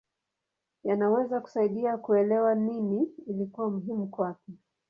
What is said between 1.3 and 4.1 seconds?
kusaidia kuelewa nini ilikuwa muhimu